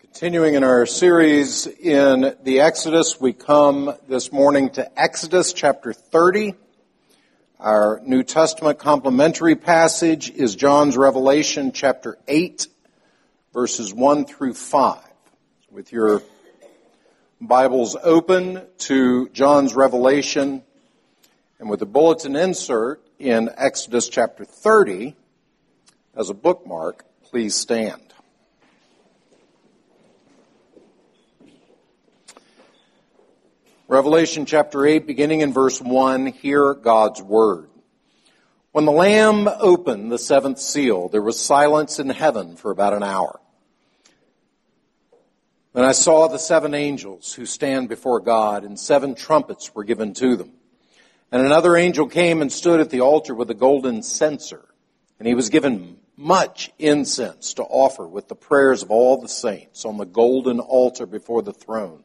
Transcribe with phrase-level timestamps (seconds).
[0.00, 6.54] Continuing in our series in the Exodus, we come this morning to Exodus chapter 30.
[7.60, 12.66] Our New Testament complementary passage is John's Revelation chapter 8,
[13.52, 14.98] verses 1 through 5.
[15.70, 16.22] With your
[17.40, 20.62] Bibles open to John's Revelation
[21.60, 25.14] and with the bulletin insert in Exodus chapter 30
[26.16, 28.13] as a bookmark, please stand.
[33.86, 37.68] Revelation chapter 8, beginning in verse 1, hear God's word.
[38.72, 43.02] When the Lamb opened the seventh seal, there was silence in heaven for about an
[43.02, 43.40] hour.
[45.74, 50.14] Then I saw the seven angels who stand before God, and seven trumpets were given
[50.14, 50.52] to them.
[51.30, 54.64] And another angel came and stood at the altar with a golden censer,
[55.18, 59.84] and he was given much incense to offer with the prayers of all the saints
[59.84, 62.02] on the golden altar before the throne.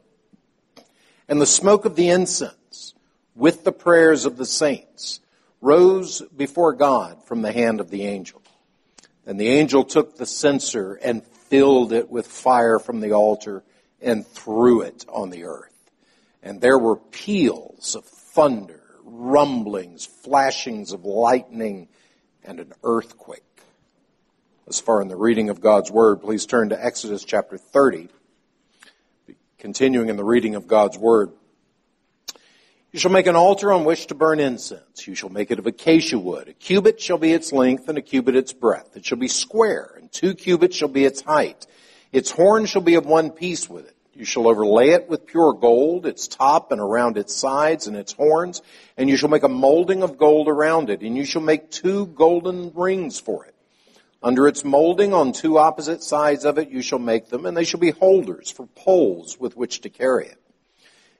[1.30, 2.92] And the smoke of the incense,
[3.36, 5.20] with the prayers of the saints,
[5.60, 8.42] rose before God from the hand of the angel.
[9.24, 13.62] And the angel took the censer and filled it with fire from the altar
[14.02, 15.72] and threw it on the earth.
[16.42, 21.86] And there were peals of thunder, rumblings, flashings of lightning,
[22.42, 23.44] and an earthquake.
[24.66, 28.08] As far in the reading of God's Word, please turn to Exodus chapter 30.
[29.60, 31.32] Continuing in the reading of God's word.
[32.92, 35.06] You shall make an altar on which to burn incense.
[35.06, 36.48] You shall make it of acacia wood.
[36.48, 38.96] A cubit shall be its length and a cubit its breadth.
[38.96, 41.66] It shall be square and two cubits shall be its height.
[42.10, 43.94] Its horn shall be of one piece with it.
[44.14, 48.14] You shall overlay it with pure gold, its top and around its sides and its
[48.14, 48.62] horns,
[48.96, 52.06] and you shall make a molding of gold around it, and you shall make two
[52.06, 53.54] golden rings for it.
[54.22, 57.64] Under its molding on two opposite sides of it you shall make them, and they
[57.64, 60.36] shall be holders for poles with which to carry it.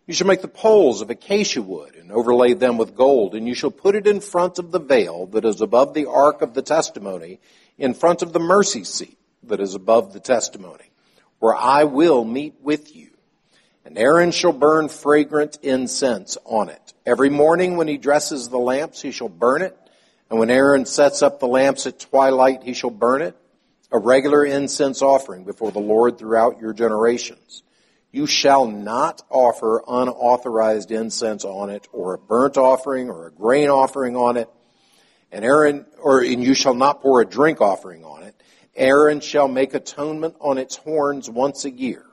[0.06, 3.54] You shall make the poles of acacia wood and overlay them with gold, and you
[3.54, 6.62] shall put it in front of the veil that is above the ark of the
[6.62, 7.40] testimony,
[7.78, 10.90] in front of the mercy seat that is above the testimony,
[11.38, 13.08] where I will meet with you.
[13.84, 16.92] And Aaron shall burn fragrant incense on it.
[17.06, 19.76] Every morning when he dresses the lamps, he shall burn it
[20.30, 23.36] and when Aaron sets up the lamps at twilight, he shall burn it,
[23.90, 27.64] a regular incense offering before the Lord throughout your generations.
[28.12, 33.68] You shall not offer unauthorized incense on it, or a burnt offering, or a grain
[33.68, 34.48] offering on it.
[35.32, 38.40] And Aaron, or and you shall not pour a drink offering on it.
[38.76, 42.04] Aaron shall make atonement on its horns once a year.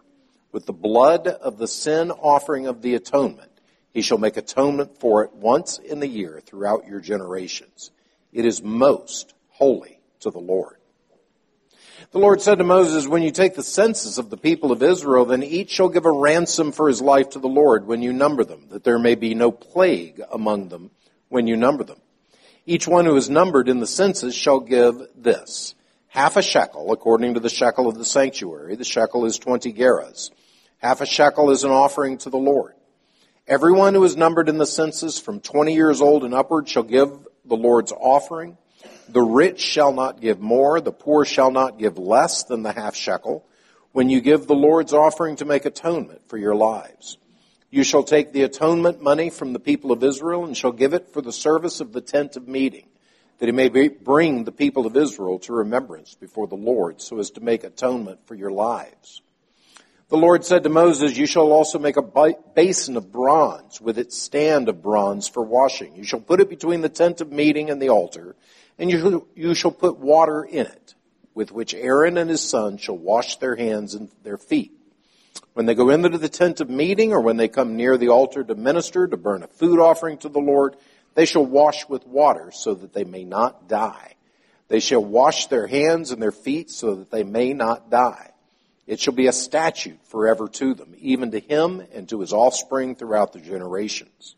[0.52, 3.52] With the blood of the sin offering of the atonement,
[3.92, 7.92] he shall make atonement for it once in the year throughout your generations.
[8.32, 10.78] It is most holy to the Lord.
[12.12, 15.26] The Lord said to Moses, When you take the census of the people of Israel,
[15.26, 18.44] then each shall give a ransom for his life to the Lord when you number
[18.44, 20.92] them, that there may be no plague among them
[21.30, 22.00] when you number them.
[22.66, 25.74] Each one who is numbered in the census shall give this
[26.08, 28.76] half a shekel, according to the shekel of the sanctuary.
[28.76, 30.32] The shekel is 20 gerahs.
[30.80, 32.74] Half a shekel is an offering to the Lord.
[33.48, 37.28] Everyone who is numbered in the census from 20 years old and upward shall give
[37.48, 38.58] the Lord's offering.
[39.10, 42.96] The rich shall not give more, the poor shall not give less than the half
[42.96, 43.46] shekel
[43.92, 47.18] when you give the Lord's offering to make atonement for your lives.
[47.70, 51.14] You shall take the atonement money from the people of Israel and shall give it
[51.14, 52.88] for the service of the tent of meeting,
[53.40, 57.32] that he may bring the people of Israel to remembrance before the Lord so as
[57.32, 59.22] to make atonement for your lives.
[60.10, 64.18] The Lord said to Moses, You shall also make a basin of bronze with its
[64.18, 65.98] stand of bronze for washing.
[65.98, 68.38] You shall put it between the tent of meeting and the altar,
[68.80, 70.96] and you shall, you shall put water in it,
[71.34, 74.72] with which Aaron and his sons shall wash their hands and their feet.
[75.52, 78.46] When they go into the tent of meeting, or when they come near the altar
[78.46, 80.78] to minister, to burn a food offering to the Lord,
[81.16, 84.16] they shall wash with water so that they may not die.
[84.70, 88.32] They shall wash their hands and their feet so that they may not die.
[88.88, 92.96] It shall be a statute forever to them, even to him and to his offspring
[92.96, 94.36] throughout the generations.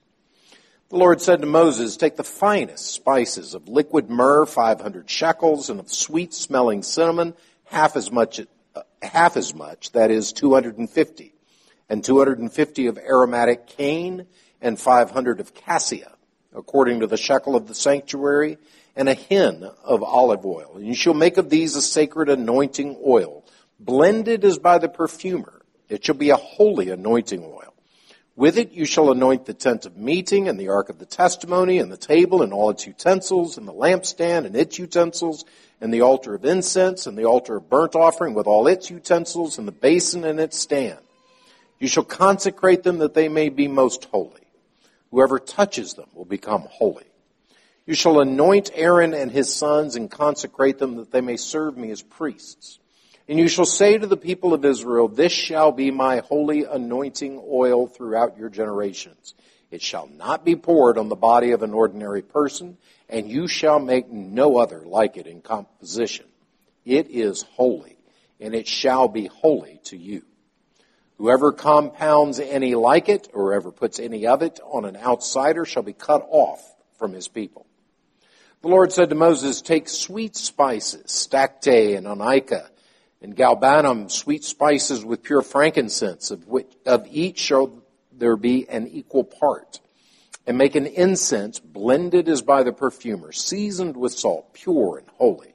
[0.89, 5.79] The Lord said to Moses, Take the finest spices of liquid myrrh, 500 shekels, and
[5.79, 7.35] of sweet smelling cinnamon,
[7.65, 8.41] half as much,
[8.75, 11.35] uh, half as much, that is 250,
[11.87, 14.25] and 250 of aromatic cane,
[14.61, 16.11] and 500 of cassia,
[16.55, 18.57] according to the shekel of the sanctuary,
[18.95, 20.71] and a hin of olive oil.
[20.73, 23.38] And you shall make of these a sacred anointing oil
[23.79, 25.61] blended as by the perfumer.
[25.87, 27.73] It shall be a holy anointing oil.
[28.35, 31.79] With it you shall anoint the tent of meeting and the ark of the testimony
[31.79, 35.43] and the table and all its utensils and the lampstand and its utensils
[35.81, 39.57] and the altar of incense, and the altar of burnt offering with all its utensils,
[39.57, 40.99] and the basin and its stand.
[41.79, 44.33] You shall consecrate them that they may be most holy.
[45.11, 47.05] Whoever touches them will become holy.
[47.85, 51.89] You shall anoint Aaron and his sons and consecrate them that they may serve me
[51.91, 52.77] as priests.
[53.29, 57.39] And you shall say to the people of Israel, This shall be my holy anointing
[57.47, 59.35] oil throughout your generations.
[59.69, 62.77] It shall not be poured on the body of an ordinary person,
[63.07, 66.25] and you shall make no other like it in composition.
[66.85, 67.99] It is holy,
[68.39, 70.23] and it shall be holy to you.
[71.19, 75.83] Whoever compounds any like it, or ever puts any of it on an outsider, shall
[75.83, 76.67] be cut off
[76.97, 77.67] from his people.
[78.63, 82.69] The Lord said to Moses, Take sweet spices, stacte and onycha,
[83.21, 88.87] and galbanum, sweet spices with pure frankincense, of which of each shall there be an
[88.87, 89.79] equal part.
[90.47, 95.53] And make an incense blended as by the perfumer, seasoned with salt, pure and holy.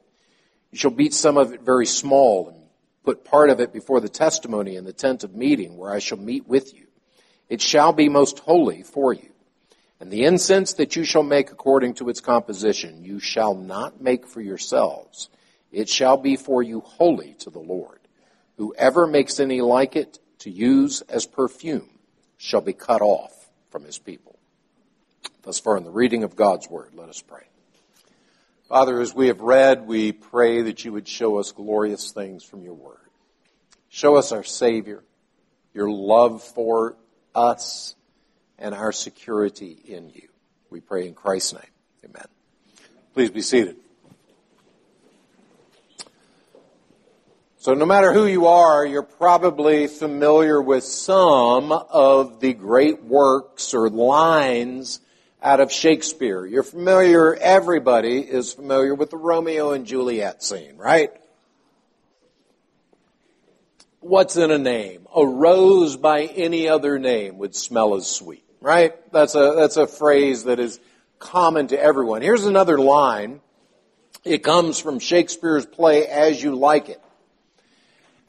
[0.71, 2.65] You shall beat some of it very small and
[3.05, 6.19] put part of it before the testimony in the tent of meeting where I shall
[6.19, 6.87] meet with you.
[7.49, 9.31] It shall be most holy for you.
[10.01, 14.27] And the incense that you shall make according to its composition, you shall not make
[14.27, 15.29] for yourselves.
[15.75, 17.99] It shall be for you holy to the Lord.
[18.59, 21.89] Whoever makes any like it to use as perfume
[22.37, 24.39] shall be cut off from his people.
[25.43, 27.43] Thus far in the reading of God's word, let us pray.
[28.69, 32.63] Father, as we have read, we pray that you would show us glorious things from
[32.63, 32.99] your word.
[33.89, 35.03] Show us our Savior,
[35.75, 36.97] your love for
[37.35, 37.97] us,
[38.61, 40.29] and our security in you.
[40.71, 41.63] We pray in Christ's name.
[42.05, 42.27] Amen.
[43.13, 43.77] Please be seated.
[47.65, 53.73] So no matter who you are, you're probably familiar with some of the great works
[53.73, 55.01] or lines
[55.43, 56.45] out of Shakespeare.
[56.45, 61.11] You're familiar, everybody is familiar with the Romeo and Juliet scene, right?
[64.01, 65.07] What's in a name?
[65.17, 68.93] A rose by any other name would smell as sweet, right?
[69.11, 70.81] That's a, that's a phrase that is
[71.19, 72.21] common to everyone.
[72.21, 73.41] Here's another line.
[74.23, 77.01] It comes from Shakespeare's play As You Like It.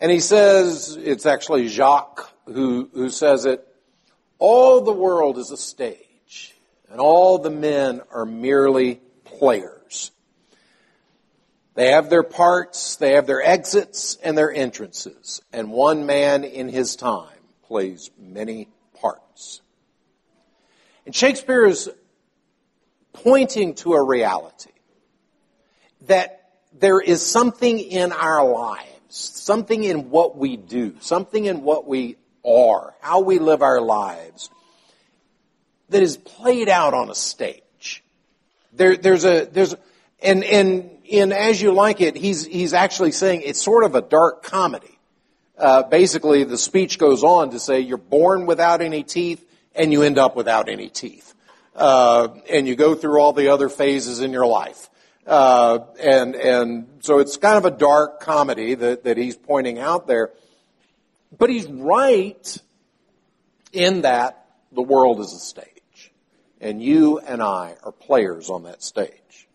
[0.06, 3.68] And he says, it's actually Jacques who, who says it,
[4.38, 6.54] all the world is a stage
[6.92, 10.12] and all the men are merely players.
[11.74, 16.70] They have their parts, they have their exits and their entrances, and one man in
[16.70, 18.70] his time plays many
[19.02, 19.62] parts.
[21.08, 21.90] And Shakespeare is
[23.12, 24.70] pointing to a reality
[26.02, 26.48] that
[26.78, 32.18] there is something in our lives, something in what we do, something in what we
[32.46, 34.50] are, how we live our lives
[35.90, 38.04] that is played out on a stage.
[38.74, 39.76] There, there's a, there's,
[40.22, 44.02] and, and in As You Like It, he's, he's actually saying it's sort of a
[44.02, 44.98] dark comedy.
[45.58, 50.04] Uh, basically, the speech goes on to say you're born without any teeth and you
[50.04, 51.34] end up without any teeth.
[51.74, 54.90] Uh, and you go through all the other phases in your life.
[55.26, 60.08] Uh, and, and so it's kind of a dark comedy that, that he's pointing out
[60.08, 60.32] there.
[61.38, 62.62] But he's right
[63.74, 65.70] in that the world is a stage
[66.62, 69.48] and you and I are players on that stage.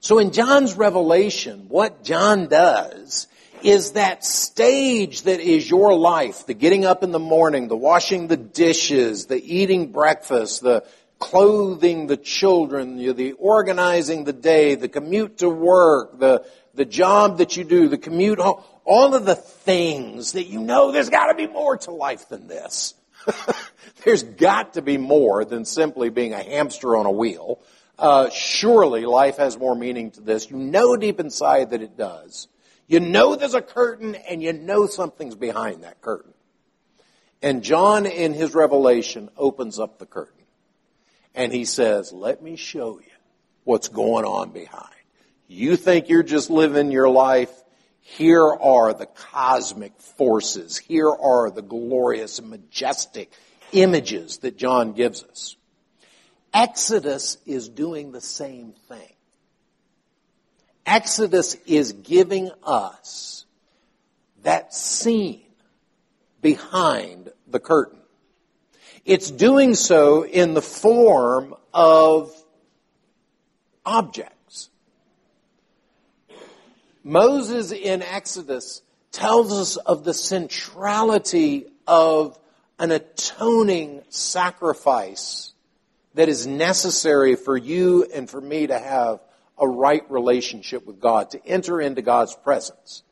[0.00, 3.26] So in John's revelation, what John does
[3.62, 8.28] is that stage that is your life, the getting up in the morning, the washing
[8.28, 10.84] the dishes, the eating breakfast, the
[11.18, 16.44] clothing the children, the organizing the day, the commute to work, the,
[16.74, 20.92] the job that you do, the commute home, all of the things that you know
[20.92, 22.94] there's got to be more to life than this.
[24.04, 27.60] There's got to be more than simply being a hamster on a wheel.
[27.98, 30.50] Uh, surely life has more meaning to this.
[30.50, 32.48] You know deep inside that it does.
[32.86, 36.32] You know there's a curtain and you know something's behind that curtain.
[37.42, 40.37] And John in his revelation opens up the curtain
[41.34, 43.06] and he says, let me show you
[43.64, 44.88] what's going on behind.
[45.46, 47.50] You think you're just living your life.
[48.00, 50.78] Here are the cosmic forces.
[50.78, 53.30] Here are the glorious majestic
[53.72, 55.56] images that John gives us.
[56.52, 59.12] Exodus is doing the same thing.
[60.86, 63.44] Exodus is giving us
[64.42, 65.42] that scene
[66.40, 67.97] behind the curtain.
[69.08, 72.30] It's doing so in the form of
[73.86, 74.68] objects.
[77.02, 82.38] Moses in Exodus tells us of the centrality of
[82.78, 85.54] an atoning sacrifice
[86.12, 89.20] that is necessary for you and for me to have
[89.58, 93.02] a right relationship with God, to enter into God's presence.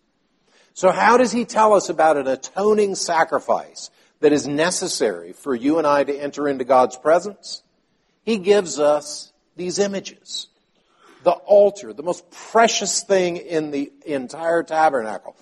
[0.75, 5.79] So how does he tell us about an atoning sacrifice that is necessary for you
[5.79, 7.63] and I to enter into God's presence?
[8.25, 10.49] He gives us these images.
[11.23, 15.37] The altar, the most precious thing in the entire tabernacle,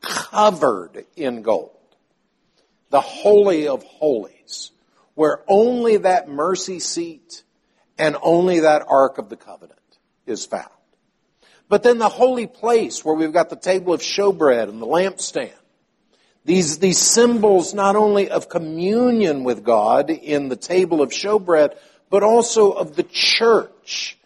[0.00, 1.76] covered in gold.
[2.90, 4.72] The Holy of Holies,
[5.14, 7.42] where only that mercy seat
[7.98, 9.78] and only that Ark of the Covenant
[10.26, 10.70] is found.
[11.68, 15.52] But then the holy place where we've got the table of showbread and the lampstand.
[16.44, 21.76] These, these symbols not only of communion with God in the table of showbread,
[22.08, 24.18] but also of the church,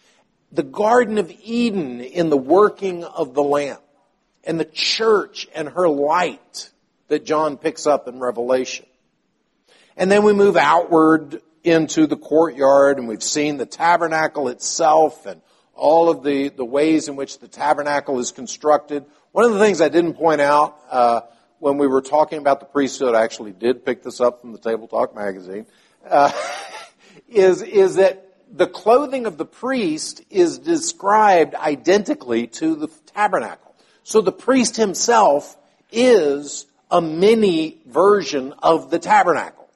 [0.52, 3.80] the Garden of Eden in the working of the lamp,
[4.44, 6.70] and the church and her light
[7.08, 8.86] that John picks up in Revelation.
[9.96, 15.40] And then we move outward into the courtyard and we've seen the tabernacle itself and
[15.74, 19.04] all of the, the ways in which the tabernacle is constructed.
[19.32, 21.20] One of the things I didn't point out uh,
[21.64, 24.58] when we were talking about the priesthood, I actually did pick this up from the
[24.58, 25.64] Table Talk magazine,
[26.06, 26.30] uh,
[27.28, 33.74] is, is that the clothing of the priest is described identically to the tabernacle.
[34.02, 35.56] So the priest himself
[35.90, 39.70] is a mini version of the tabernacle.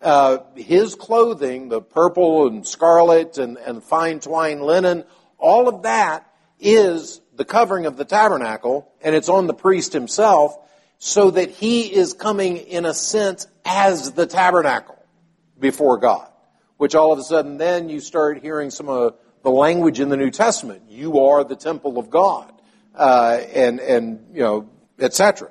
[0.00, 5.02] Uh, his clothing, the purple and scarlet and, and fine twine linen,
[5.38, 10.56] all of that is the covering of the tabernacle, and it's on the priest himself,
[10.98, 14.98] so that he is coming in a sense as the tabernacle
[15.58, 16.28] before God.
[16.76, 20.16] Which all of a sudden then you start hearing some of the language in the
[20.16, 20.82] New Testament.
[20.88, 22.52] You are the temple of God,
[22.94, 25.50] uh, and and you know, etc.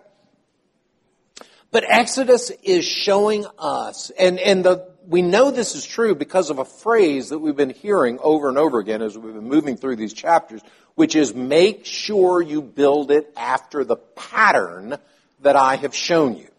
[1.72, 6.60] But Exodus is showing us, and and the we know this is true because of
[6.60, 9.96] a phrase that we've been hearing over and over again as we've been moving through
[9.96, 10.62] these chapters,
[10.96, 14.98] which is make sure you build it after the pattern
[15.44, 16.50] that I have shown you.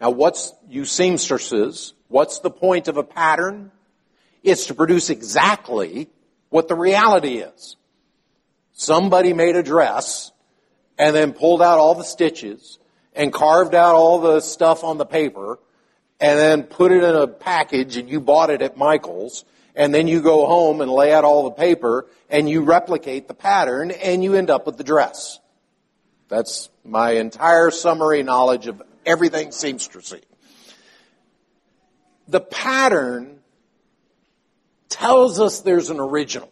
[0.00, 3.70] Now what's, you seamstresses, what's the point of a pattern?
[4.42, 6.08] It's to produce exactly
[6.50, 7.76] what the reality is.
[8.72, 10.32] Somebody made a dress
[10.98, 12.78] and then pulled out all the stitches
[13.14, 15.58] and carved out all the stuff on the paper
[16.20, 19.44] and then put it in a package and you bought it at Michael's
[19.74, 23.34] and then you go home and lay out all the paper and you replicate the
[23.34, 25.38] pattern and you end up with the dress.
[26.28, 30.22] That's my entire summary knowledge of everything seamstressy.
[32.28, 33.40] The pattern
[34.88, 36.50] tells us there's an original.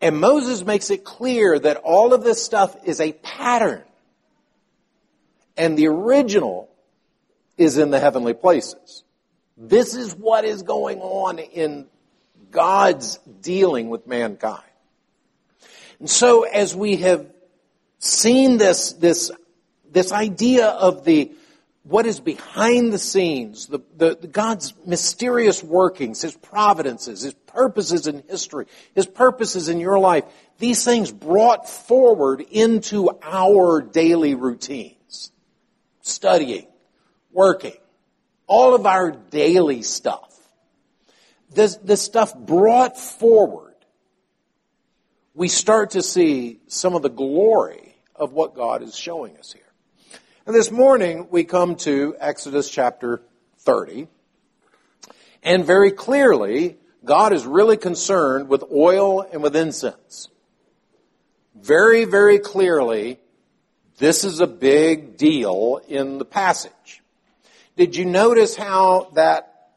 [0.00, 3.82] And Moses makes it clear that all of this stuff is a pattern
[5.56, 6.70] and the original
[7.58, 9.02] is in the heavenly places.
[9.56, 11.86] This is what is going on in
[12.52, 14.62] God's dealing with mankind.
[16.00, 17.26] And so as we have
[17.98, 19.30] seen this, this,
[19.90, 21.32] this idea of the,
[21.82, 28.06] what is behind the scenes, the, the, the, God's mysterious workings, His providences, His purposes
[28.06, 30.24] in history, His purposes in your life,
[30.58, 35.30] these things brought forward into our daily routines.
[36.02, 36.66] studying,
[37.32, 37.76] working,
[38.46, 40.34] all of our daily stuff.
[41.52, 43.67] This, this stuff brought forward,
[45.38, 49.62] we start to see some of the glory of what God is showing us here.
[50.44, 53.22] And this morning we come to Exodus chapter
[53.60, 54.08] 30.
[55.44, 60.28] And very clearly, God is really concerned with oil and with incense.
[61.54, 63.20] Very, very clearly,
[63.98, 67.00] this is a big deal in the passage.
[67.76, 69.70] Did you notice how that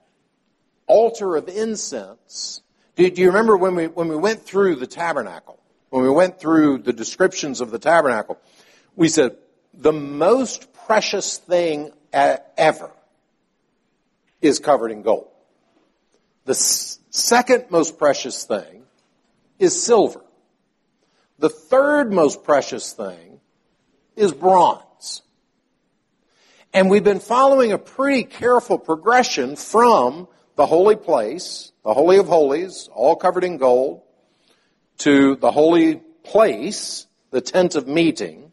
[0.88, 2.62] altar of incense,
[3.10, 6.80] do you remember when we, when we went through the tabernacle, when we went through
[6.80, 8.40] the descriptions of the tabernacle,
[8.96, 9.36] we said
[9.74, 12.92] the most precious thing ever
[14.42, 15.28] is covered in gold.
[16.46, 18.84] The second most precious thing
[19.60, 20.22] is silver.
[21.40, 23.40] The third most precious thing
[24.16, 25.22] is bronze.
[26.74, 30.28] And we've been following a pretty careful progression from
[30.62, 34.04] the holy place, the Holy of Holies, all covered in gold,
[35.00, 38.52] to the holy place, the tent of meeting,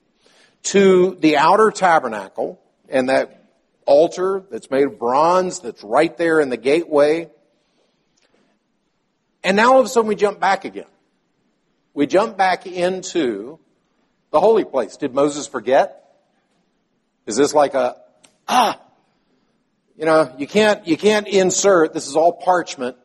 [0.63, 3.45] to the outer tabernacle, and that
[3.85, 7.29] altar that's made of bronze that's right there in the gateway.
[9.45, 10.89] And now all of a sudden we jump back again.
[11.93, 13.59] We jump back into
[14.31, 14.97] the holy place.
[14.97, 16.11] Did Moses forget?
[17.27, 17.97] Is this like a,
[18.49, 18.81] ah,
[19.99, 22.97] you know, you can't, you can't insert, this is all parchment.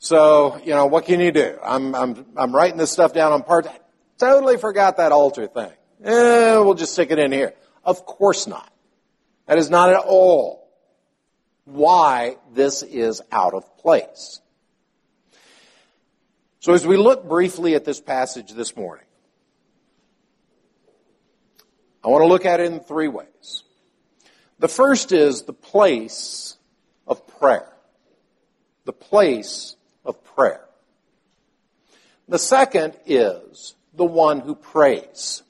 [0.00, 1.56] So, you know, what can you do?
[1.64, 3.80] I'm, I'm, I'm writing this stuff down on parchment.
[4.18, 5.70] Totally forgot that altar thing.
[6.02, 7.54] Eh, we'll just stick it in here.
[7.84, 8.68] Of course not.
[9.46, 10.68] That is not at all
[11.66, 14.40] why this is out of place.
[16.58, 19.06] So as we look briefly at this passage this morning,
[22.02, 23.62] I want to look at it in three ways.
[24.64, 26.56] The first is the place
[27.06, 27.68] of prayer.
[28.86, 30.64] The place of prayer.
[32.28, 35.42] The second is the one who prays.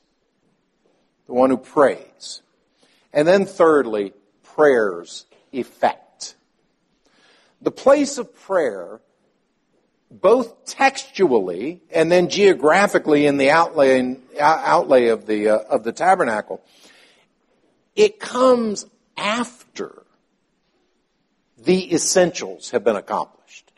[1.29, 2.43] The one who prays.
[3.13, 6.35] And then thirdly, prayer's effect.
[7.63, 9.01] The place of prayer,
[10.11, 16.65] both textually and then geographically in the outlay, outlay of the, uh, of the tabernacle,
[17.95, 20.05] it comes after
[21.59, 23.71] the essentials have been accomplished.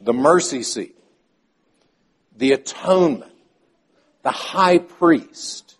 [0.00, 0.96] The mercy seat,
[2.36, 3.32] the atonement,
[4.22, 5.76] the high priest,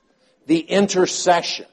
[0.46, 1.66] the intercession,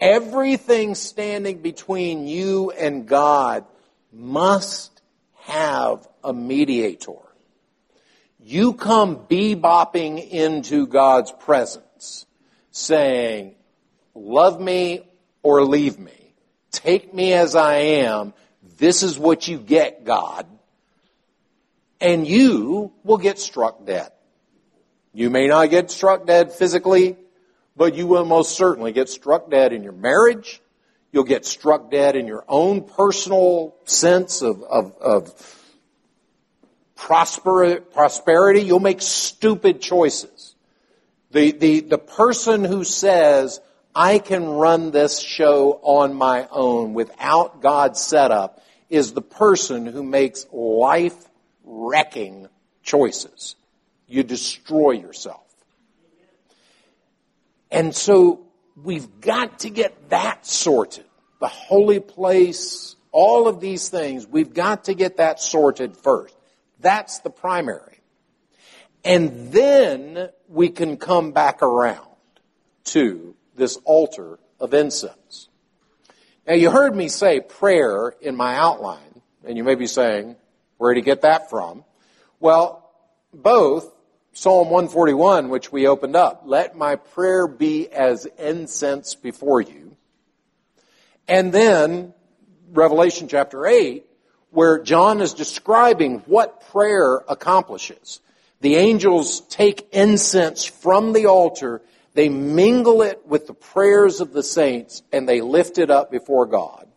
[0.00, 3.64] everything standing between you and God
[4.12, 5.00] must
[5.44, 7.12] have a mediator.
[8.40, 12.26] You come bebopping into God's presence
[12.72, 13.54] saying,
[14.14, 15.02] love me
[15.42, 16.12] or leave me.
[16.70, 18.34] Take me as I am.
[18.78, 20.46] This is what you get, God.
[22.00, 24.10] And you will get struck dead.
[25.12, 27.16] You may not get struck dead physically,
[27.76, 30.60] but you will most certainly get struck dead in your marriage.
[31.12, 35.64] You'll get struck dead in your own personal sense of, of, of
[36.96, 38.62] prosper, prosperity.
[38.62, 40.56] You'll make stupid choices.
[41.30, 43.60] The, the, the person who says,
[43.94, 48.60] I can run this show on my own without God's setup
[48.90, 51.16] is the person who makes life
[51.64, 52.48] wrecking
[52.82, 53.54] choices.
[54.08, 55.40] You destroy yourself.
[57.70, 58.46] And so
[58.82, 61.04] we've got to get that sorted.
[61.40, 66.34] The holy place, all of these things, we've got to get that sorted first.
[66.80, 68.00] That's the primary.
[69.04, 72.06] And then we can come back around
[72.86, 75.48] to this altar of incense.
[76.46, 80.36] Now you heard me say prayer in my outline, and you may be saying,
[80.76, 81.84] where did he get that from?
[82.40, 82.90] Well,
[83.32, 83.90] both
[84.32, 89.96] Psalm 141, which we opened up, let my prayer be as incense before you.
[91.28, 92.12] And then
[92.72, 94.04] Revelation chapter 8,
[94.50, 98.20] where John is describing what prayer accomplishes.
[98.60, 101.82] The angels take incense from the altar
[102.14, 106.46] they mingle it with the prayers of the saints and they lift it up before
[106.46, 106.88] God.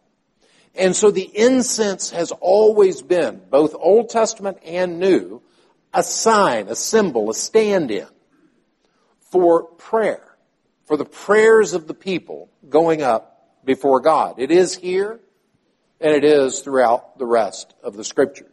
[0.76, 5.42] And so the incense has always been, both Old Testament and New,
[5.92, 8.08] a sign, a symbol, a stand-in
[9.20, 10.38] for prayer,
[10.86, 14.36] for the prayers of the people going up before God.
[14.38, 15.20] It is here,
[16.00, 18.52] and it is throughout the rest of the scripture.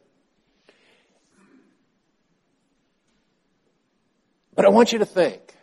[4.54, 5.54] But I want you to think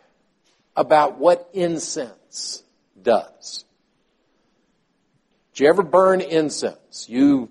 [0.76, 2.62] about what incense
[3.00, 3.64] does.
[5.52, 7.08] Did you ever burn incense?
[7.08, 7.50] You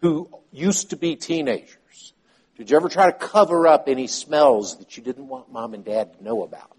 [0.00, 2.12] who used to be teenagers.
[2.56, 5.84] Did you ever try to cover up any smells that you didn't want mom and
[5.84, 6.76] dad to know about?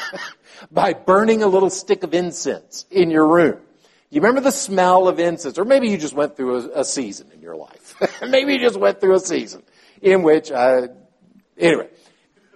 [0.70, 3.60] By burning a little stick of incense in your room.
[4.10, 5.58] You remember the smell of incense?
[5.58, 7.96] Or maybe you just went through a, a season in your life.
[8.28, 9.62] maybe you just went through a season
[10.00, 10.88] in which, uh,
[11.58, 11.88] anyway.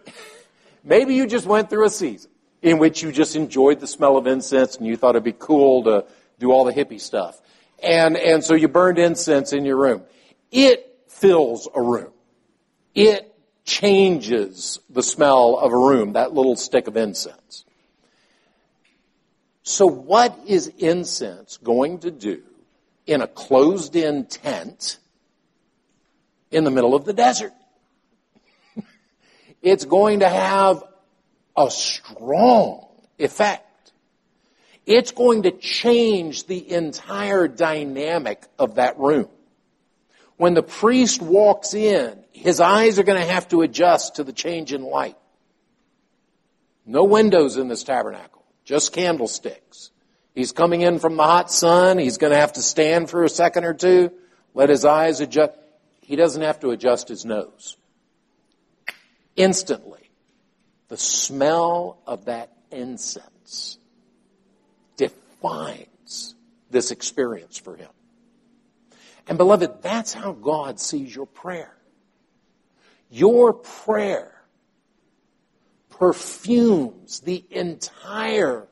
[0.85, 2.31] maybe you just went through a season
[2.63, 5.85] in which you just enjoyed the smell of incense and you thought it'd be cool
[5.85, 6.05] to
[6.39, 7.41] do all the hippie stuff.
[7.83, 10.03] And, and so you burned incense in your room.
[10.51, 12.13] It fills a room.
[12.95, 13.33] It
[13.65, 17.65] changes the smell of a room, that little stick of incense.
[19.63, 22.43] So what is incense going to do
[23.07, 24.99] in a closed in tent
[26.53, 27.53] in the middle of the desert?
[29.63, 30.85] it's going to have
[31.57, 32.87] a strong
[33.19, 33.93] effect.
[34.85, 39.29] It's going to change the entire dynamic of that room.
[40.37, 44.33] When the priest walks in, his eyes are going to have to adjust to the
[44.33, 45.17] change in light.
[46.85, 49.91] No windows in this tabernacle, just candlesticks.
[50.35, 51.99] He's coming in from the hot sun.
[51.99, 54.13] He's going to have to stand for a second or two,
[54.55, 55.55] let his eyes adjust.
[56.03, 57.77] He doesn't have to adjust his nose.
[59.35, 59.96] Instantly,
[60.89, 63.79] the smell of that incense
[64.97, 66.35] defines
[66.71, 67.91] this experience for him.
[69.29, 71.77] And beloved, that's how God sees your prayer.
[73.11, 74.33] Your prayer
[75.91, 78.69] perfumes the entire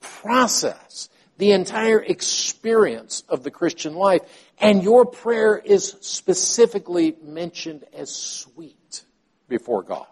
[0.00, 4.22] process, the entire experience of the Christian life.
[4.58, 9.04] And your prayer is specifically mentioned as sweet
[9.48, 10.06] before God,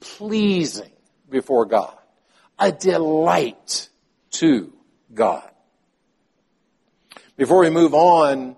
[0.00, 0.90] pleasing
[1.28, 1.96] before God,
[2.58, 3.88] a delight
[4.32, 4.72] to
[5.12, 5.48] God.
[7.36, 8.56] Before we move on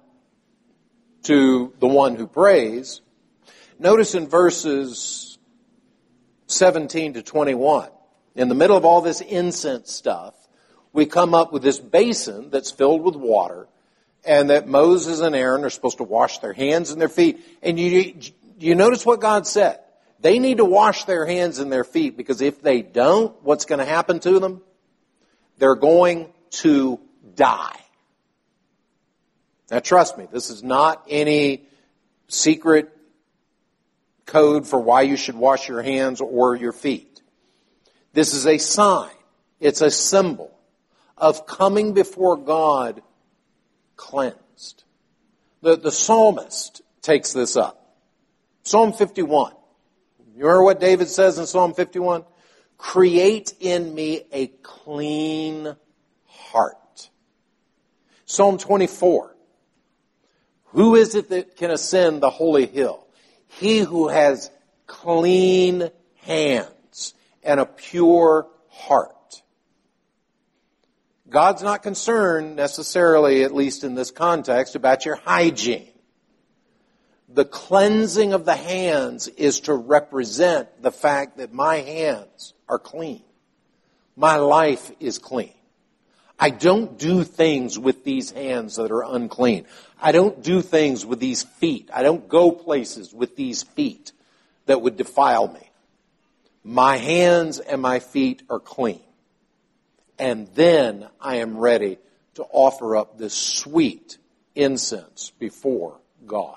[1.25, 3.03] to the one who prays,
[3.79, 5.39] notice in verses
[6.47, 7.91] 17 to 21,
[8.35, 10.35] in the middle of all this incense stuff,
[10.93, 13.69] we come up with this basin that's filled with water
[14.25, 17.41] and that Moses and Aaron are supposed to wash their hands and their feet.
[17.63, 18.15] And you,
[18.59, 19.81] you notice what God said?
[20.21, 23.79] They need to wash their hands and their feet because if they don't, what's going
[23.79, 24.61] to happen to them?
[25.59, 27.01] They're going to
[27.35, 27.79] die.
[29.71, 31.67] Now trust me, this is not any
[32.29, 32.91] secret
[34.27, 37.23] code for why you should wash your hands or your feet.
[38.13, 39.11] This is a sign.
[39.59, 40.57] It's a symbol
[41.17, 43.03] of coming before God
[43.97, 44.85] cleansed.
[45.63, 47.97] The, the psalmist takes this up.
[48.63, 49.53] Psalm 51.
[50.37, 52.25] You remember what David says in Psalm 51?
[52.79, 55.77] Create in me a clean
[56.27, 57.11] heart.
[58.25, 59.37] Psalm 24.
[60.67, 63.07] Who is it that can ascend the holy hill?
[63.49, 64.51] He who has
[64.87, 65.91] clean
[66.23, 69.43] hands and a pure heart.
[71.29, 75.90] God's not concerned necessarily, at least in this context, about your hygiene.
[77.33, 83.23] The cleansing of the hands is to represent the fact that my hands are clean.
[84.17, 85.55] My life is clean.
[86.39, 89.67] I don't do things with these hands that are unclean.
[90.01, 91.91] I don't do things with these feet.
[91.95, 94.13] I don't go places with these feet
[94.67, 95.71] that would defile me.
[96.65, 99.03] My hands and my feet are clean.
[100.19, 101.99] And then I am ready
[102.35, 104.19] to offer up this sweet
[104.55, 106.57] incense before God.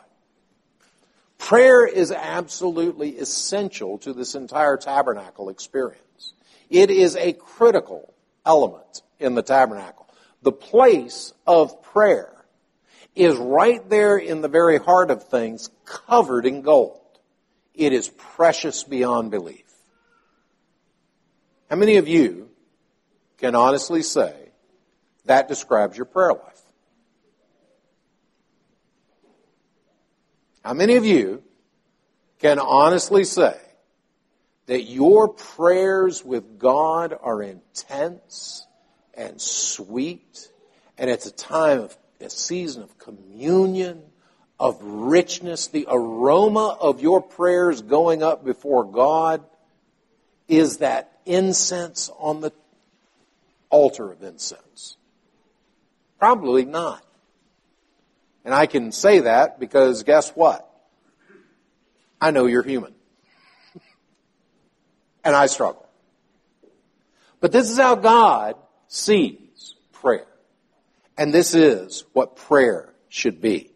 [1.44, 6.34] Prayer is absolutely essential to this entire tabernacle experience.
[6.70, 8.14] It is a critical
[8.46, 10.08] element in the tabernacle.
[10.42, 12.32] The place of prayer
[13.14, 17.02] is right there in the very heart of things, covered in gold.
[17.74, 19.70] It is precious beyond belief.
[21.70, 22.52] How many of you
[23.38, 24.34] can honestly say
[25.26, 26.53] that describes your prayer life?
[30.64, 31.44] How many of you
[32.40, 33.58] can honestly say
[34.68, 38.66] that your prayers with God are intense
[39.14, 40.50] and sweet,
[40.98, 44.02] and it's a time of a season of communion,
[44.58, 45.68] of richness.
[45.68, 49.44] The aroma of your prayers going up before God
[50.48, 52.54] is that incense on the
[53.70, 54.96] altar of incense.
[56.20, 57.04] Probably not.
[58.46, 60.70] And I can say that because guess what?
[62.20, 62.94] I know you're human.
[65.24, 65.88] and I struggle.
[67.40, 68.56] But this is how God
[68.88, 70.28] sees prayer.
[71.18, 73.72] And this is what prayer should be.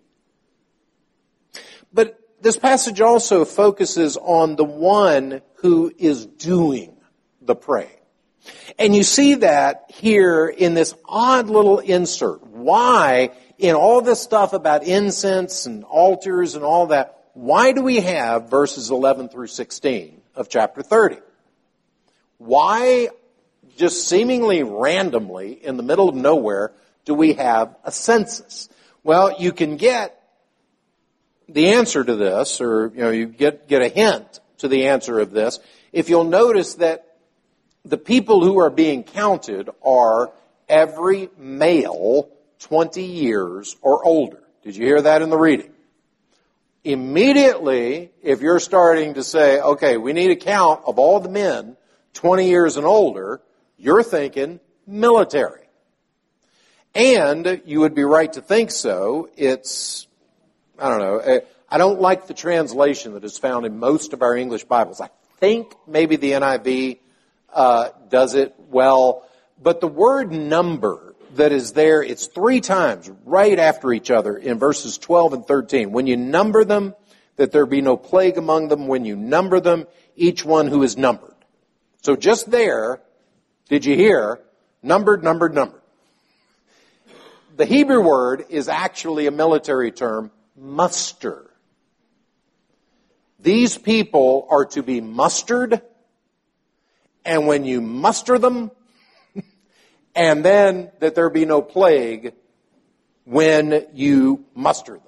[1.93, 6.95] But this passage also focuses on the one who is doing
[7.41, 7.89] the praying.
[8.80, 12.45] And you see that here in this odd little insert.
[12.45, 18.00] Why, in all this stuff about incense and altars and all that, why do we
[18.00, 21.17] have verses 11 through 16 of chapter 30?
[22.38, 23.10] Why
[23.78, 26.72] just seemingly randomly in the middle of nowhere
[27.06, 28.70] do we have a census?
[29.04, 30.13] Well, you can get
[31.48, 35.20] the answer to this, or you know, you get get a hint to the answer
[35.20, 35.60] of this
[35.91, 37.15] if you'll notice that
[37.86, 40.32] the people who are being counted are
[40.67, 44.41] every male 20 years or older.
[44.63, 45.72] Did you hear that in the reading?
[46.84, 51.76] Immediately, if you're starting to say, okay, we need a count of all the men
[52.13, 53.41] 20 years and older,
[53.78, 55.67] you're thinking military.
[56.96, 59.30] And you would be right to think so.
[59.36, 60.08] It's,
[60.80, 61.39] I don't know, eh,
[61.70, 65.02] I don't like the translation that is found in most of our English Bibles.
[65.02, 67.00] I think maybe the NIV
[67.54, 69.24] uh, does it well,
[69.62, 74.60] but the word number that is there, it's three times right after each other in
[74.60, 75.91] verses 12 and 13.
[75.91, 76.93] When you number them,
[77.38, 78.88] that there be no plague among them.
[78.88, 81.36] When you number them, each one who is numbered.
[82.02, 83.02] So just there,
[83.69, 84.41] did you hear?
[84.84, 85.82] Numbered, numbered, numbered.
[87.56, 91.50] the Hebrew word is actually a military term, muster.
[93.39, 95.82] These people are to be mustered,
[97.23, 98.71] and when you muster them,
[100.17, 102.34] and then that there be no plague
[103.23, 105.03] when you muster them.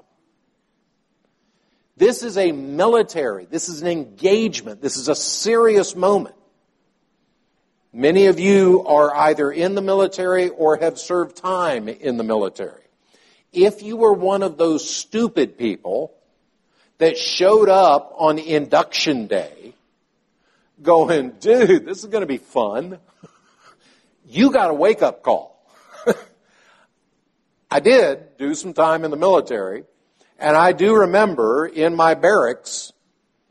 [1.98, 6.36] This is a military, this is an engagement, this is a serious moment.
[7.92, 12.84] Many of you are either in the military or have served time in the military.
[13.52, 16.14] If you were one of those stupid people
[17.00, 19.74] that showed up on induction day
[20.82, 23.00] going, dude, this is going to be fun,
[24.30, 25.68] you got a wake up call.
[27.72, 29.84] I did do some time in the military,
[30.38, 32.94] and I do remember in my barracks,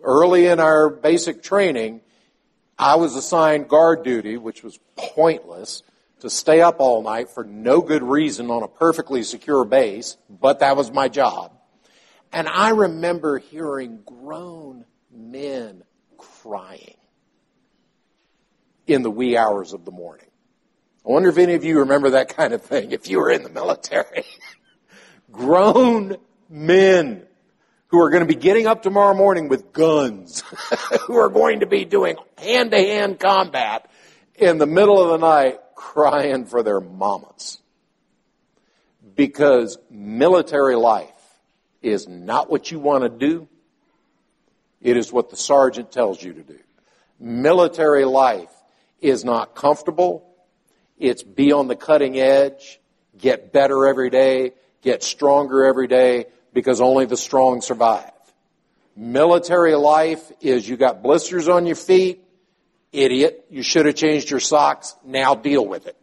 [0.00, 2.00] early in our basic training,
[2.78, 5.82] I was assigned guard duty, which was pointless,
[6.20, 10.60] to stay up all night for no good reason on a perfectly secure base, but
[10.60, 11.52] that was my job.
[12.32, 15.82] And I remember hearing grown men
[16.16, 16.96] crying
[18.86, 20.27] in the wee hours of the morning.
[21.06, 23.42] I wonder if any of you remember that kind of thing if you were in
[23.42, 24.24] the military.
[25.32, 26.16] grown
[26.48, 27.22] men
[27.88, 30.42] who are going to be getting up tomorrow morning with guns,
[31.06, 33.90] who are going to be doing hand to hand combat
[34.34, 37.58] in the middle of the night crying for their mamas.
[39.14, 41.08] Because military life
[41.82, 43.48] is not what you want to do.
[44.80, 46.58] It is what the sergeant tells you to do.
[47.18, 48.52] Military life
[49.00, 50.27] is not comfortable.
[50.98, 52.80] It's be on the cutting edge,
[53.16, 58.11] get better every day, get stronger every day, because only the strong survive.
[58.96, 62.24] Military life is you got blisters on your feet,
[62.92, 65.96] idiot, you should have changed your socks, now deal with it.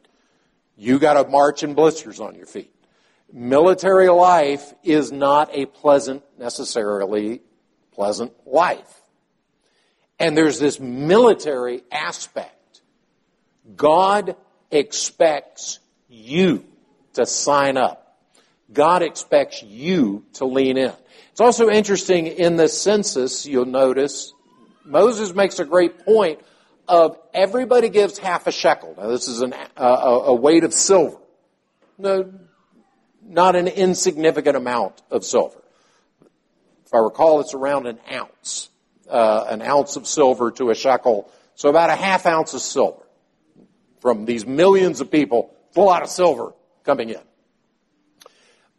[0.78, 2.74] You got to march in blisters on your feet.
[3.32, 7.42] Military life is not a pleasant, necessarily
[7.92, 9.02] pleasant life.
[10.20, 12.82] And there's this military aspect.
[13.76, 14.36] God
[14.76, 16.64] expects you
[17.14, 18.06] to sign up
[18.72, 20.94] God expects you to lean in.
[21.32, 24.34] It's also interesting in the census, you'll notice,
[24.84, 26.40] Moses makes a great point
[26.88, 28.96] of everybody gives half a shekel.
[28.98, 31.18] Now this is an, a, weight of silver.
[31.98, 32.32] No,
[33.24, 35.62] not an insignificant amount of silver.
[36.86, 38.70] If I recall, it's around an ounce.
[39.10, 41.30] Uh, an ounce of silver to a shekel.
[41.56, 43.05] So about a half ounce of silver.
[44.06, 47.22] From these millions of people, it's a lot of silver coming in.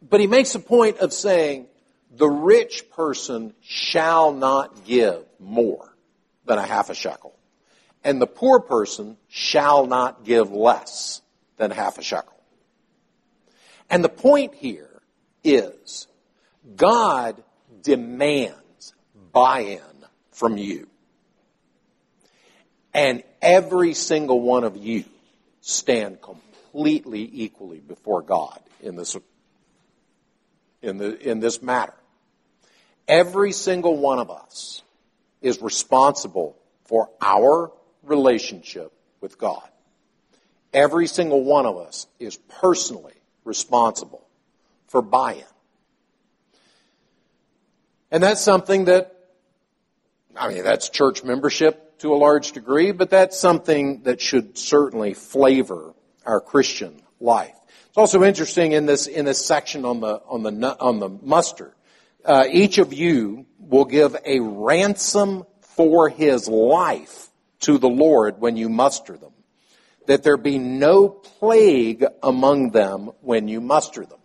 [0.01, 1.67] But he makes a point of saying
[2.15, 5.93] the rich person shall not give more
[6.45, 7.35] than a half a shekel.
[8.05, 11.21] And the poor person shall not give less
[11.57, 12.41] than half a shekel.
[13.89, 15.01] And the point here
[15.43, 16.07] is
[16.77, 17.43] God
[17.81, 18.93] demands
[19.33, 19.81] buy-in
[20.31, 20.87] from you.
[22.93, 25.03] And every single one of you
[25.67, 29.17] stand completely equally before God in this
[30.81, 31.93] in, the, in this matter.
[33.05, 34.81] Every single one of us
[35.41, 37.71] is responsible for our
[38.03, 39.67] relationship with God.
[40.73, 44.25] Every single one of us is personally responsible
[44.87, 45.43] for buy-in.
[48.09, 49.13] And that's something that,
[50.33, 55.13] I mean, that's church membership to a large degree, but that's something that should certainly
[55.13, 55.93] flavor
[56.25, 57.55] our Christian life.
[57.87, 61.73] It's also interesting in this in this section on the on the on the muster.
[62.23, 67.29] Uh, each of you will give a ransom for his life
[67.61, 69.31] to the Lord when you muster them,
[70.05, 74.19] that there be no plague among them when you muster them.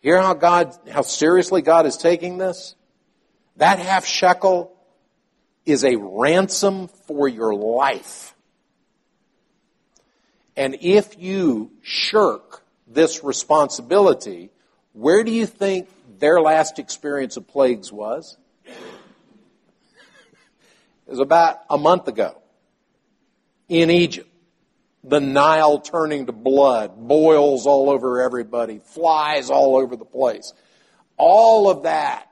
[0.00, 2.74] Hear how God, how seriously God is taking this?
[3.56, 4.71] That half shekel
[5.64, 8.34] is a ransom for your life.
[10.56, 14.50] And if you shirk this responsibility,
[14.92, 18.36] where do you think their last experience of plagues was?
[18.66, 18.74] It
[21.06, 22.40] was about a month ago
[23.68, 24.28] in Egypt.
[25.04, 30.52] The Nile turning to blood, boils all over everybody, flies all over the place.
[31.16, 32.30] All of that,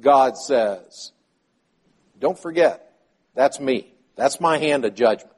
[0.00, 1.12] God says,
[2.18, 2.92] don't forget,
[3.34, 3.92] that's me.
[4.16, 5.34] That's my hand of judgment.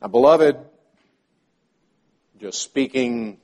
[0.00, 0.56] Now, beloved,
[2.40, 3.38] just speaking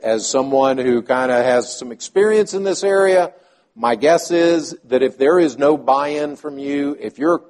[0.00, 3.32] as someone who kind of has some experience in this area,
[3.74, 7.42] my guess is that if there is no buy-in from you, if you're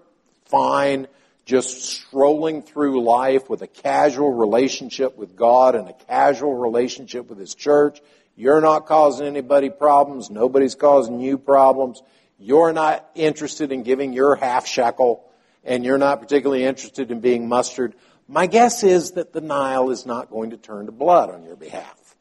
[0.47, 1.07] fine
[1.45, 7.39] just strolling through life with a casual relationship with God and a casual relationship with
[7.39, 8.01] His church.
[8.37, 10.31] You're not causing anybody problems.
[10.31, 12.01] Nobody's causing you problems.
[12.43, 15.25] You're not interested in giving your half shekel
[15.63, 17.95] and you're not particularly interested in being mustered.
[18.27, 21.55] My guess is that the Nile is not going to turn to blood on your
[21.55, 22.17] behalf.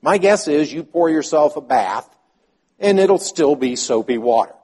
[0.00, 2.08] My guess is you pour yourself a bath
[2.80, 4.54] and it'll still be soapy water.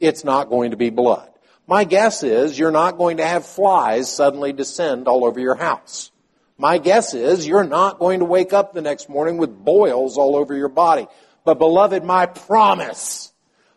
[0.00, 1.30] It's not going to be blood.
[1.68, 6.10] My guess is you're not going to have flies suddenly descend all over your house.
[6.58, 10.34] My guess is you're not going to wake up the next morning with boils all
[10.34, 11.06] over your body.
[11.44, 13.31] But beloved, my promise,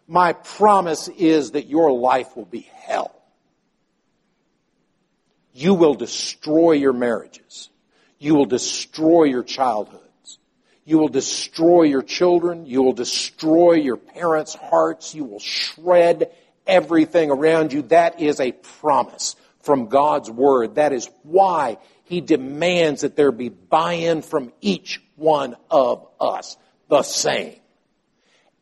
[0.08, 3.12] my promise is that your life will be hell.
[5.54, 7.70] You will destroy your marriages.
[8.20, 10.02] You will destroy your childhoods.
[10.84, 12.66] You will destroy your children.
[12.66, 15.16] You will destroy your parents' hearts.
[15.16, 16.32] You will shred
[16.68, 17.82] everything around you.
[17.84, 20.76] That is a promise from God's Word.
[20.76, 26.58] That is why He demands that there be buy-in from each one of us.
[26.88, 27.56] The same.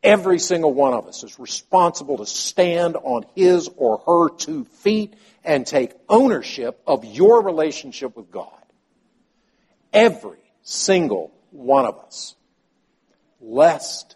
[0.04, 5.14] Every single one of us is responsible to stand on his or her two feet
[5.46, 8.50] and take ownership of your relationship with God.
[9.94, 12.36] Every single one of us.
[13.40, 14.16] Lest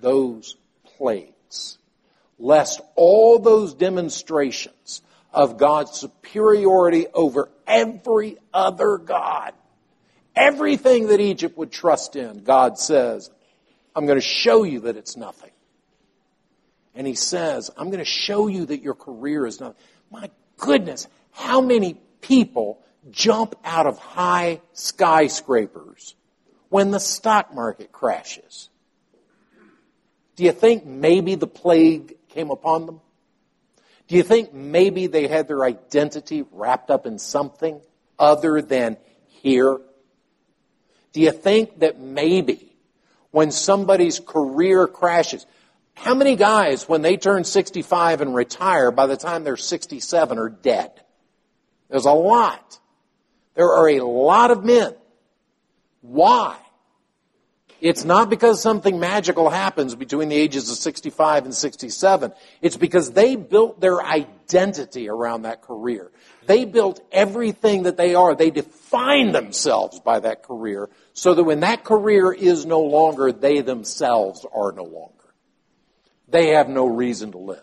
[0.00, 0.56] those
[0.96, 1.78] plagues,
[2.38, 9.52] lest all those demonstrations of God's superiority over every other God,
[10.36, 13.30] everything that Egypt would trust in, God says,
[13.94, 15.50] I'm going to show you that it's nothing.
[16.94, 19.76] And he says, I'm going to show you that your career is nothing.
[20.10, 22.80] My goodness, how many people
[23.10, 26.14] jump out of high skyscrapers
[26.68, 28.68] when the stock market crashes?
[30.36, 33.00] Do you think maybe the plague came upon them?
[34.08, 37.80] Do you think maybe they had their identity wrapped up in something
[38.18, 38.96] other than
[39.28, 39.78] here?
[41.12, 42.73] Do you think that maybe
[43.34, 45.44] when somebody's career crashes,
[45.94, 50.48] how many guys, when they turn 65 and retire, by the time they're 67 are
[50.48, 50.92] dead?
[51.90, 52.78] There's a lot.
[53.56, 54.94] There are a lot of men.
[56.00, 56.56] Why?
[57.80, 62.32] It's not because something magical happens between the ages of 65 and 67.
[62.62, 66.12] It's because they built their identity around that career.
[66.46, 68.34] They built everything that they are.
[68.34, 73.60] They define themselves by that career so that when that career is no longer, they
[73.60, 75.12] themselves are no longer.
[76.28, 77.60] They have no reason to live.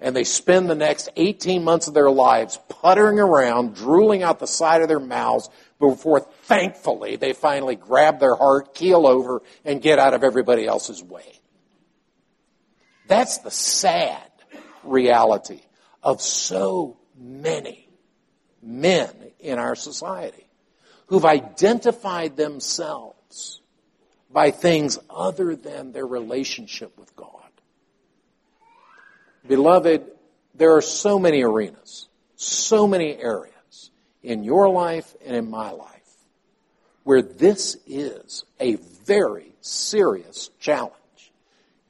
[0.00, 4.46] And they spend the next 18 months of their lives puttering around, drooling out the
[4.46, 5.48] side of their mouths
[5.78, 11.02] before thankfully they finally grab their heart, keel over, and get out of everybody else's
[11.02, 11.40] way.
[13.06, 14.30] That's the sad
[14.82, 15.60] reality
[16.02, 17.88] of so many
[18.62, 20.46] men in our society
[21.06, 23.60] who've identified themselves
[24.30, 27.28] by things other than their relationship with God.
[29.46, 30.04] Beloved,
[30.54, 33.90] there are so many arenas, so many areas
[34.22, 35.90] in your life and in my life
[37.04, 40.94] where this is a very serious challenge.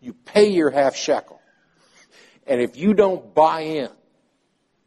[0.01, 1.41] You pay your half shekel.
[2.47, 3.91] And if you don't buy in,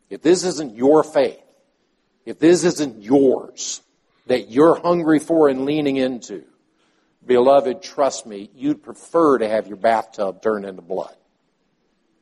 [0.09, 1.41] if this isn't your faith,
[2.25, 3.81] if this isn't yours
[4.27, 6.43] that you're hungry for and leaning into,
[7.25, 11.15] beloved, trust me, you'd prefer to have your bathtub turned into blood.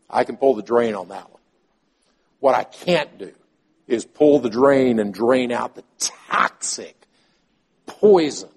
[0.09, 1.41] I can pull the drain on that one.
[2.39, 3.31] What I can't do
[3.87, 6.95] is pull the drain and drain out the toxic
[7.85, 8.49] poison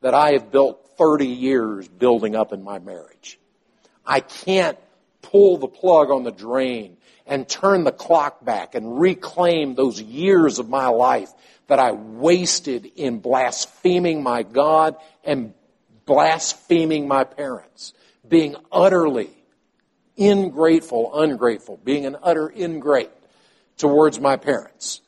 [0.00, 3.38] that I have built 30 years building up in my marriage.
[4.06, 4.78] I can't
[5.22, 10.58] pull the plug on the drain and turn the clock back and reclaim those years
[10.58, 11.32] of my life
[11.66, 15.54] that I wasted in blaspheming my God and
[16.04, 17.94] blaspheming my parents,
[18.28, 19.30] being utterly
[20.16, 23.10] ingrateful, ungrateful, being an utter ingrate
[23.76, 25.00] towards my parents,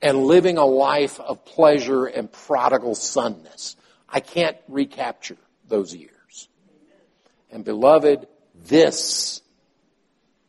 [0.00, 3.76] and living a life of pleasure and prodigal sonness.
[4.08, 5.38] I can't recapture
[5.68, 6.48] those years.
[7.50, 8.26] And beloved,
[8.66, 9.42] this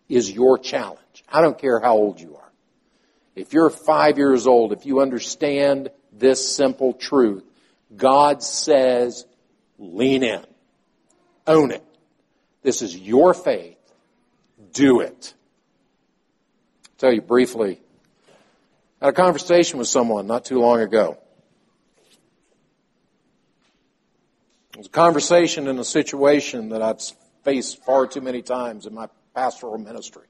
[0.10, 1.24] is your challenge.
[1.32, 2.52] I don't care how old you are.
[3.36, 7.44] If you're five years old, if you understand this simple truth,
[7.96, 9.26] God says,
[9.80, 10.46] lean in.
[11.48, 11.84] Own it.
[12.62, 13.78] This is your faith.
[14.72, 15.34] Do it.
[16.86, 17.80] I'll tell you briefly.
[19.02, 21.18] I had a conversation with someone not too long ago.
[24.74, 27.02] It was a conversation in a situation that I've
[27.44, 30.28] faced far too many times in my pastoral ministry.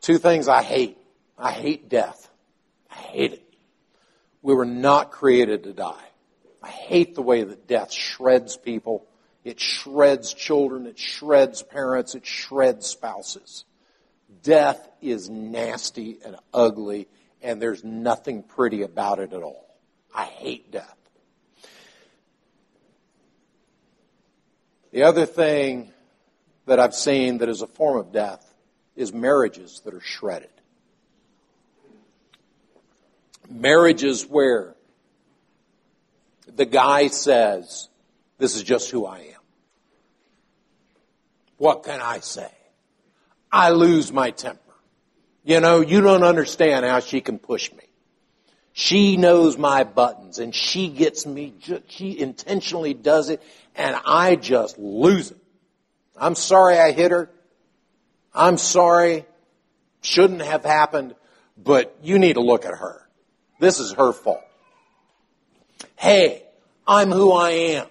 [0.00, 0.96] Two things I hate
[1.40, 2.28] I hate death.
[2.90, 3.54] I hate it.
[4.42, 6.04] We were not created to die.
[6.62, 9.06] I hate the way that death shreds people.
[9.42, 10.86] It shreds children.
[10.86, 12.14] It shreds parents.
[12.14, 13.64] It shreds spouses.
[14.42, 17.08] Death is nasty and ugly,
[17.40, 19.66] and there's nothing pretty about it at all.
[20.14, 20.96] I hate death.
[24.92, 25.90] The other thing
[26.70, 28.54] that I've seen that is a form of death
[28.94, 30.52] is marriages that are shredded.
[33.50, 34.76] Marriages where
[36.46, 37.88] the guy says,
[38.38, 39.40] This is just who I am.
[41.56, 42.52] What can I say?
[43.50, 44.60] I lose my temper.
[45.42, 47.88] You know, you don't understand how she can push me.
[48.74, 51.52] She knows my buttons and she gets me,
[51.88, 53.42] she intentionally does it
[53.74, 55.39] and I just lose it.
[56.20, 57.30] I'm sorry I hit her.
[58.34, 59.24] I'm sorry.
[60.02, 61.14] Shouldn't have happened,
[61.56, 63.08] but you need to look at her.
[63.58, 64.44] This is her fault.
[65.96, 66.44] Hey,
[66.86, 67.86] I'm who I am.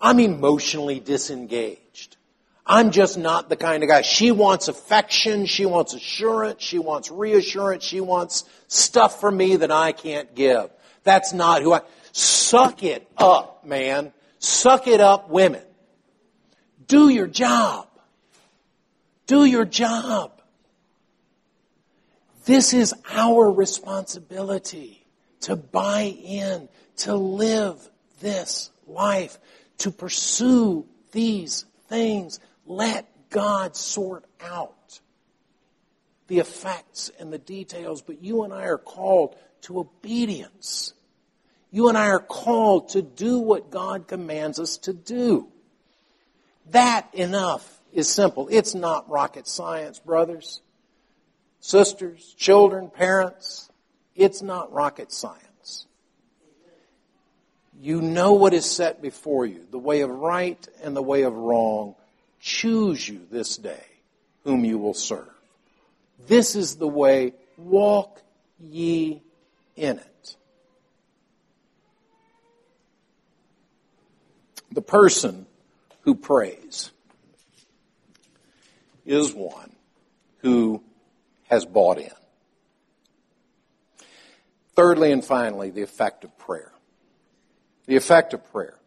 [0.00, 2.16] I'm emotionally disengaged.
[2.64, 4.02] I'm just not the kind of guy.
[4.02, 5.46] She wants affection.
[5.46, 6.62] She wants assurance.
[6.62, 7.84] She wants reassurance.
[7.84, 10.70] She wants stuff from me that I can't give.
[11.04, 11.80] That's not who I,
[12.12, 14.12] suck it up, man.
[14.38, 15.62] Suck it up, women.
[16.92, 17.88] Do your job.
[19.26, 20.42] Do your job.
[22.44, 25.02] This is our responsibility
[25.40, 26.68] to buy in,
[26.98, 27.78] to live
[28.20, 29.38] this life,
[29.78, 35.00] to pursue these things let God sort out
[36.26, 40.92] the effects and the details, but you and I are called to obedience.
[41.70, 45.48] You and I are called to do what God commands us to do.
[46.70, 48.48] That enough is simple.
[48.50, 50.60] It's not rocket science, brothers,
[51.60, 53.70] sisters, children, parents.
[54.14, 55.86] It's not rocket science.
[57.80, 61.34] You know what is set before you, the way of right and the way of
[61.34, 61.96] wrong.
[62.38, 63.84] Choose you this day
[64.44, 65.28] whom you will serve.
[66.26, 67.34] This is the way.
[67.56, 68.22] Walk
[68.60, 69.22] ye
[69.76, 70.36] in it.
[74.70, 75.46] The person
[76.02, 76.90] who prays
[79.04, 79.72] is one
[80.38, 80.82] who
[81.48, 82.10] has bought in.
[84.74, 86.72] Thirdly and finally, the effect of prayer.
[87.86, 88.78] The effect of prayer.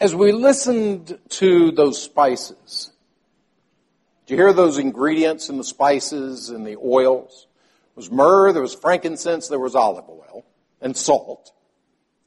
[0.00, 2.92] As we listened to those spices,
[4.26, 7.46] did you hear those ingredients in the spices and the oils?
[7.94, 10.44] There was myrrh, there was frankincense, there was olive oil,
[10.80, 11.52] and salt.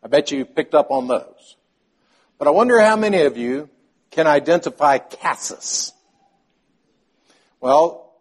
[0.03, 1.55] I bet you picked up on those.
[2.41, 3.69] But I wonder how many of you
[4.09, 5.93] can identify cassia.
[7.59, 8.15] Well,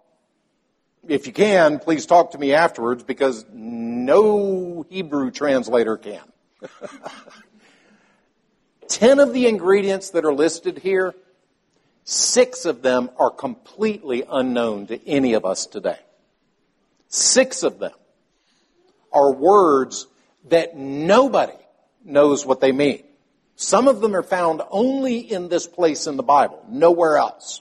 [1.08, 6.20] if you can, please talk to me afterwards because no Hebrew translator can.
[8.88, 11.14] Ten of the ingredients that are listed here,
[12.04, 15.98] six of them are completely unknown to any of us today.
[17.08, 17.94] Six of them
[19.14, 20.06] are words
[20.50, 21.56] that nobody
[22.04, 23.04] knows what they mean.
[23.60, 27.60] Some of them are found only in this place in the Bible, nowhere else.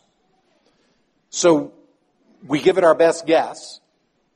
[1.30, 1.74] So
[2.48, 3.82] we give it our best guess.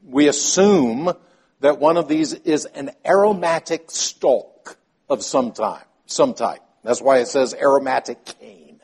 [0.06, 1.14] We assume
[1.62, 4.78] that one of these is an aromatic stalk
[5.10, 6.60] of some type, some type.
[6.84, 8.82] That's why it says aromatic cane.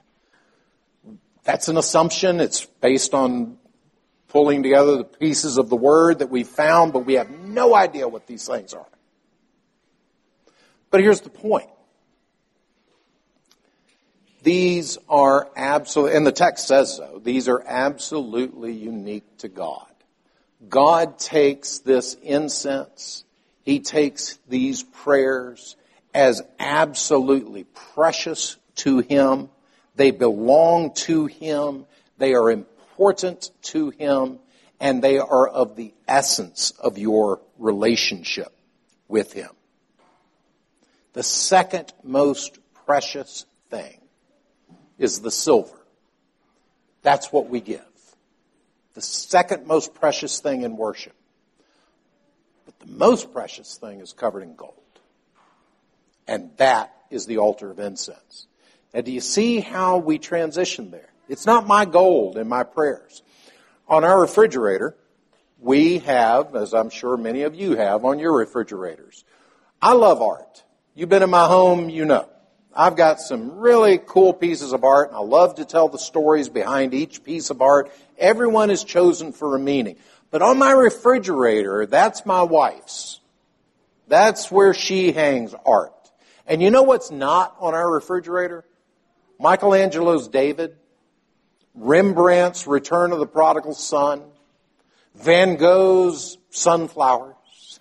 [1.44, 2.40] That's an assumption.
[2.40, 3.58] It's based on
[4.30, 8.08] pulling together the pieces of the word that we found, but we have no idea
[8.08, 8.88] what these things are.
[10.92, 11.70] But here's the point.
[14.90, 19.86] These are absolutely, and the text says so, these are absolutely unique to God.
[20.68, 23.24] God takes this incense,
[23.62, 25.76] He takes these prayers,
[26.12, 29.50] as absolutely precious to Him.
[29.96, 31.86] They belong to Him.
[32.18, 34.40] They are important to Him.
[34.80, 38.52] And they are of the essence of your relationship
[39.08, 39.52] with Him.
[41.14, 43.99] The second most precious thing
[45.00, 45.76] is the silver.
[47.02, 47.82] That's what we give.
[48.94, 51.16] The second most precious thing in worship.
[52.66, 54.76] But the most precious thing is covered in gold.
[56.28, 58.46] And that is the altar of incense.
[58.94, 61.10] Now, do you see how we transition there?
[61.28, 63.24] It's not my gold in my prayers.
[63.88, 64.96] On our refrigerator,
[65.60, 69.24] we have, as I'm sure many of you have on your refrigerators.
[69.82, 70.64] I love art.
[70.94, 72.28] You've been in my home, you know.
[72.76, 76.50] I've got some really cool pieces of art, and I love to tell the stories
[76.50, 77.92] behind each piece of art.
[78.18, 79.96] Everyone is chosen for a meaning.
[80.32, 83.20] But on my refrigerator, that's my wife's.
[84.08, 85.94] That's where she hangs art.
[86.46, 88.66] And you know what's not on our refrigerator?
[89.40, 90.76] Michelangelo's David,
[91.74, 94.24] Rembrandt's Return of the Prodigal Son,
[95.16, 97.80] Van Gogh's Sunflowers,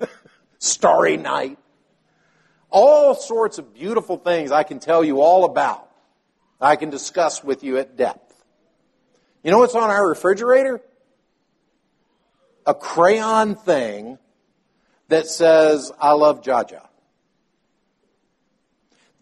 [0.58, 1.58] Starry Night.
[2.70, 5.88] All sorts of beautiful things I can tell you all about.
[6.60, 8.34] I can discuss with you at depth.
[9.42, 10.80] You know what's on our refrigerator?
[12.66, 14.18] A crayon thing
[15.08, 16.86] that says, I love Jaja.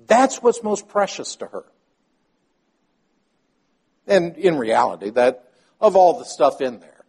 [0.07, 1.65] That's what's most precious to her.
[4.07, 7.05] And in reality, that of all the stuff in there,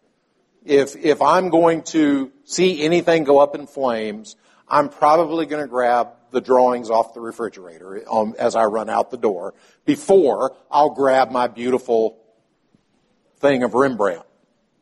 [0.66, 4.36] if if I'm going to see anything go up in flames,
[4.70, 9.12] I'm probably going to grab the drawings off the refrigerator um, as I run out
[9.12, 9.54] the door
[9.86, 12.20] before I'll grab my beautiful
[13.40, 14.26] thing of Rembrandt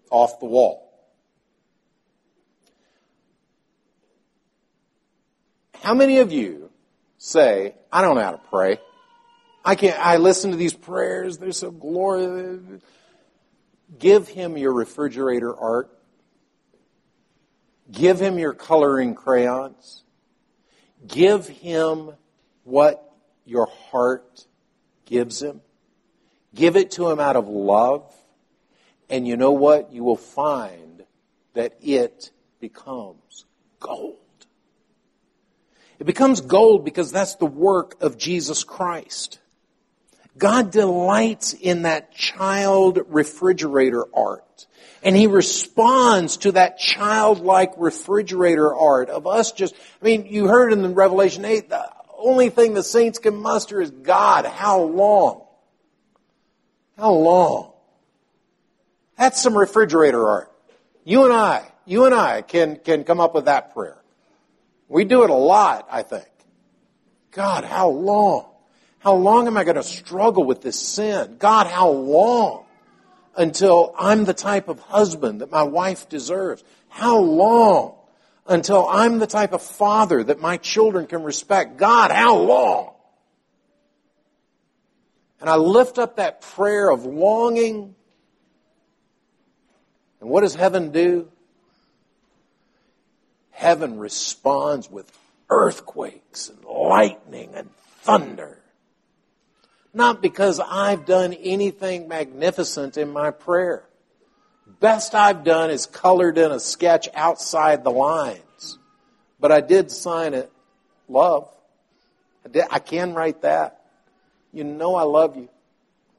[0.10, 0.82] off the wall.
[5.82, 6.72] How many of you
[7.20, 8.80] say, I don't know how to pray?
[9.64, 11.38] I can't, I listen to these prayers.
[11.38, 12.82] They're so glorious.
[14.00, 15.95] Give him your refrigerator art.
[17.92, 20.04] Give him your coloring crayons.
[21.08, 22.12] Give him
[22.64, 23.14] what
[23.46, 24.46] your heart
[25.06, 25.62] gives him.
[26.54, 28.12] Give it to him out of love.
[29.10, 29.94] And you know what?
[29.94, 31.04] You will find
[31.54, 33.46] that it becomes
[33.80, 34.18] gold.
[36.00, 39.40] It becomes gold because that's the work of Jesus Christ.
[40.38, 44.68] God delights in that child refrigerator art.
[45.06, 50.74] And he responds to that childlike refrigerator art of us just, I mean, you heard
[50.74, 51.88] in Revelation 8, the
[52.18, 54.48] only thing the saints can muster is God.
[54.48, 55.44] How long?
[56.98, 57.74] How long?
[59.16, 60.52] That's some refrigerator art.
[61.04, 64.02] You and I, you and I can, can come up with that prayer.
[64.88, 66.28] We do it a lot, I think.
[67.30, 68.48] God, how long?
[68.98, 71.36] How long am I going to struggle with this sin?
[71.38, 72.65] God, how long
[73.38, 76.64] until I'm the type of husband that my wife deserves?
[76.90, 77.96] How long
[78.48, 81.78] until I'm the type of father that my children can respect?
[81.78, 82.94] God, how long?
[85.42, 87.96] And I lift up that prayer of longing.
[90.22, 91.32] And what does heaven do?
[93.52, 95.12] Heaven responds with
[95.50, 97.70] earthquakes and lightning and
[98.02, 98.60] thunder.
[99.96, 103.88] Not because I've done anything magnificent in my prayer.
[104.82, 108.78] Best I've done is colored in a sketch outside the lines.
[109.40, 110.52] But I did sign it
[111.08, 111.50] love.
[112.46, 113.86] I, did, I can write that.
[114.52, 115.48] You know I love you.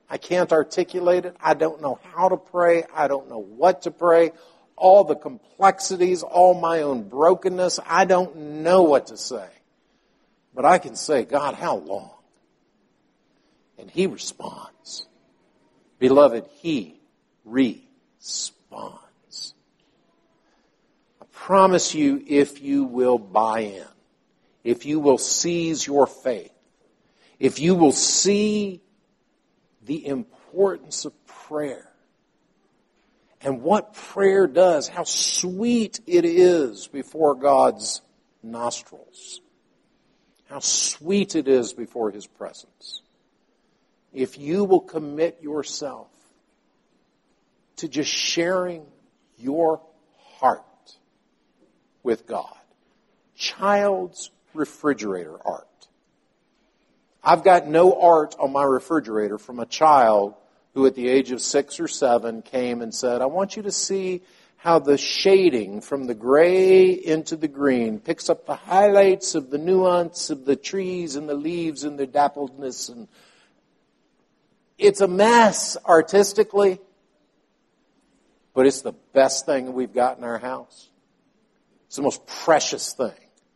[0.09, 1.37] I can't articulate it.
[1.39, 2.85] I don't know how to pray.
[2.95, 4.33] I don't know what to pray.
[4.77, 7.79] All the complexities, all my own brokenness.
[7.85, 9.49] I don't know what to say.
[10.55, 12.16] But I can say, God, how long?
[13.79, 15.07] And he responds.
[15.99, 17.01] Beloved, he
[17.45, 18.45] responds.
[21.21, 23.87] I promise you, if you will buy in,
[24.65, 26.53] if you will seize your faith,
[27.39, 28.81] if you will see
[29.85, 31.89] the importance of prayer
[33.41, 38.01] and what prayer does, how sweet it is before God's
[38.43, 39.41] nostrils,
[40.49, 43.03] how sweet it is before His presence
[44.17, 46.09] if you will commit yourself
[47.77, 48.87] to just sharing
[49.37, 49.83] your
[50.39, 50.63] heart
[52.03, 52.57] with God.
[53.37, 55.67] Child's refrigerator art.
[57.23, 60.35] I've got no art on my refrigerator from a child
[60.73, 63.73] who at the age of six or seven came and said, I want you to
[63.73, 64.23] see
[64.57, 69.59] how the shading from the gray into the green picks up the highlights of the
[69.59, 73.09] nuance of the trees and the leaves and their dappledness and
[74.79, 76.81] it's a mess artistically,
[78.55, 80.91] but it's the best thing we've got in our house.
[81.87, 83.15] It's the most precious thing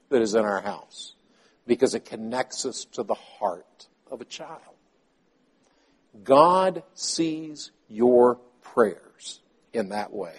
[0.09, 1.15] that is in our house
[1.67, 4.61] because it connects us to the heart of a child.
[6.25, 9.41] God sees your prayers
[9.73, 10.35] in that way.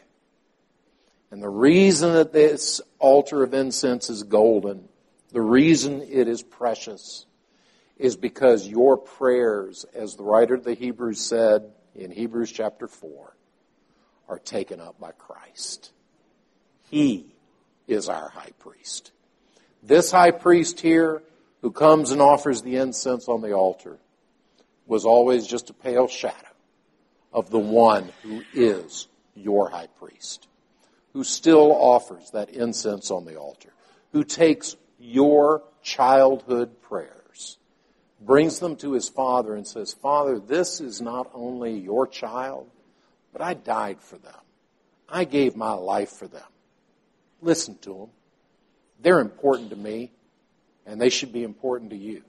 [1.31, 4.89] And the reason that this altar of incense is golden,
[5.31, 7.25] the reason it is precious,
[8.01, 13.35] is because your prayers, as the writer of the Hebrews said in Hebrews chapter 4,
[14.27, 15.91] are taken up by Christ.
[16.89, 17.27] He
[17.87, 19.11] is our high priest.
[19.83, 21.21] This high priest here
[21.61, 23.99] who comes and offers the incense on the altar
[24.87, 26.35] was always just a pale shadow
[27.31, 30.47] of the one who is your high priest,
[31.13, 33.73] who still offers that incense on the altar,
[34.11, 37.20] who takes your childhood prayers,
[38.25, 42.69] brings them to his father and says, Father, this is not only your child,
[43.33, 44.33] but I died for them.
[45.09, 46.43] I gave my life for them.
[47.41, 48.09] Listen to them.
[49.01, 50.11] They're important to me,
[50.85, 52.21] and they should be important to you.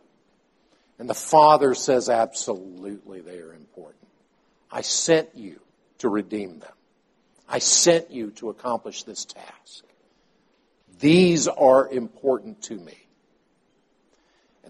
[0.99, 4.09] And the Father says, absolutely, they are important.
[4.71, 5.61] I sent you
[5.99, 6.73] to redeem them.
[7.49, 9.85] I sent you to accomplish this task.
[10.99, 12.97] These are important to me.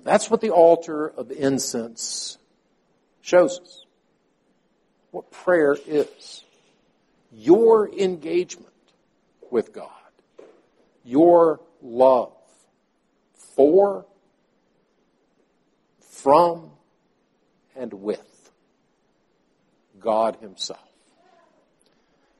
[0.04, 2.38] That's what the altar of incense
[3.20, 3.86] shows us.
[5.10, 6.44] What prayer is.
[7.32, 8.68] Your engagement
[9.50, 9.90] with God.
[11.04, 12.32] Your love
[13.54, 14.06] for,
[16.00, 16.70] from,
[17.76, 18.50] and with
[20.00, 20.91] God Himself.